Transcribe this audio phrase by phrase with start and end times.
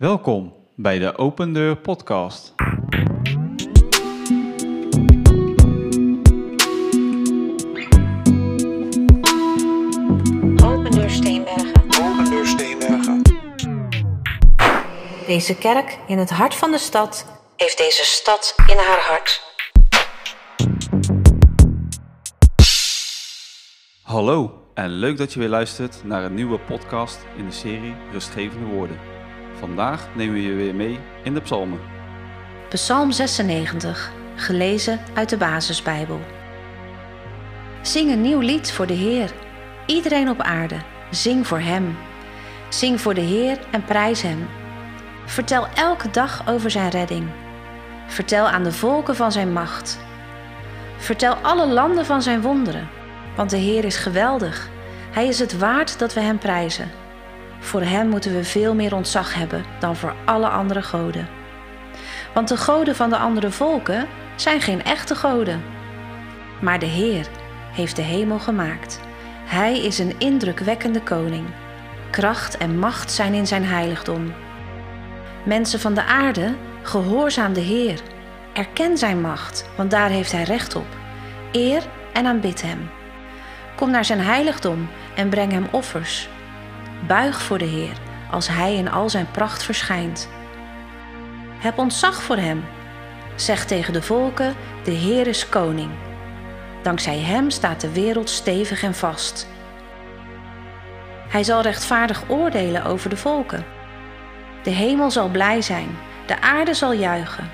[0.00, 2.54] Welkom bij de Open Deur Podcast.
[10.64, 11.82] Open Deur Steenbergen.
[12.02, 13.22] Open Deur Steenbergen.
[15.26, 17.26] Deze kerk in het hart van de stad
[17.56, 19.42] heeft deze stad in haar hart.
[24.02, 28.66] Hallo en leuk dat je weer luistert naar een nieuwe podcast in de serie Rustgevende
[28.66, 29.19] Woorden.
[29.60, 31.80] Vandaag nemen we je weer mee in de psalmen.
[32.68, 36.20] Psalm 96, gelezen uit de Basisbijbel.
[37.82, 39.30] Zing een nieuw lied voor de Heer.
[39.86, 40.76] Iedereen op aarde,
[41.10, 41.96] zing voor Hem.
[42.68, 44.48] Zing voor de Heer en prijs Hem.
[45.26, 47.28] Vertel elke dag over Zijn redding.
[48.06, 49.98] Vertel aan de volken van Zijn macht.
[50.96, 52.88] Vertel alle landen van Zijn wonderen,
[53.36, 54.68] want de Heer is geweldig.
[55.10, 56.90] Hij is het waard dat we Hem prijzen.
[57.60, 61.28] Voor Hem moeten we veel meer ontzag hebben dan voor alle andere goden.
[62.34, 65.62] Want de goden van de andere volken zijn geen echte goden.
[66.60, 67.26] Maar de Heer
[67.72, 69.00] heeft de hemel gemaakt.
[69.44, 71.46] Hij is een indrukwekkende koning.
[72.10, 74.32] Kracht en macht zijn in zijn heiligdom.
[75.44, 78.00] Mensen van de aarde, gehoorzaam de Heer.
[78.52, 80.86] Erken zijn macht, want daar heeft hij recht op.
[81.52, 82.90] Eer en aanbid hem.
[83.76, 86.28] Kom naar zijn heiligdom en breng hem offers.
[87.06, 87.96] Buig voor de Heer
[88.30, 90.28] als hij in al zijn pracht verschijnt.
[91.58, 92.64] Heb ontzag voor hem.
[93.34, 95.90] Zeg tegen de volken: De Heer is koning.
[96.82, 99.46] Dankzij hem staat de wereld stevig en vast.
[101.28, 103.64] Hij zal rechtvaardig oordelen over de volken.
[104.62, 107.50] De hemel zal blij zijn, de aarde zal juichen.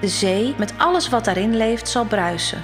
[0.00, 2.62] De zee met alles wat daarin leeft zal bruisen.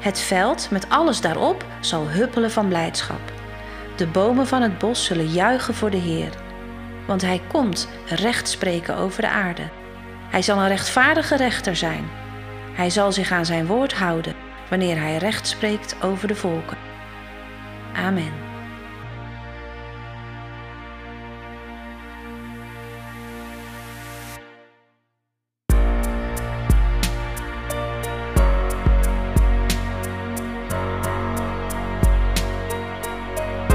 [0.00, 3.33] Het veld met alles daarop zal huppelen van blijdschap.
[3.96, 6.30] De bomen van het bos zullen juichen voor de Heer,
[7.06, 9.70] want hij komt recht spreken over de aarde.
[10.30, 12.04] Hij zal een rechtvaardige rechter zijn.
[12.72, 14.34] Hij zal zich aan zijn woord houden
[14.68, 16.78] wanneer hij recht spreekt over de volken.
[17.94, 18.43] Amen.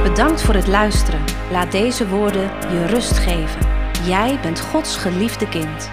[0.09, 1.23] Bedankt voor het luisteren.
[1.51, 3.67] Laat deze woorden je rust geven.
[4.05, 5.89] Jij bent Gods geliefde kind.